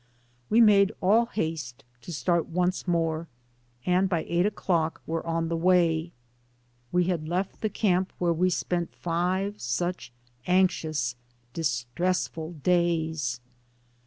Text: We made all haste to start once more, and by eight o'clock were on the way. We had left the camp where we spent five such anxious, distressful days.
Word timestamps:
We 0.49 0.61
made 0.61 0.91
all 0.99 1.27
haste 1.27 1.83
to 2.01 2.11
start 2.11 2.47
once 2.47 2.87
more, 2.87 3.27
and 3.85 4.09
by 4.09 4.23
eight 4.23 4.47
o'clock 4.47 4.99
were 5.05 5.23
on 5.27 5.47
the 5.47 5.55
way. 5.55 6.11
We 6.91 7.03
had 7.03 7.27
left 7.27 7.61
the 7.61 7.69
camp 7.69 8.11
where 8.17 8.33
we 8.33 8.49
spent 8.49 8.95
five 8.95 9.61
such 9.61 10.11
anxious, 10.47 11.15
distressful 11.53 12.53
days. 12.63 13.41